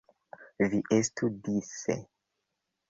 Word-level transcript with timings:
Vi 0.71 0.79
estu 0.97 1.31
dise. 1.49 2.01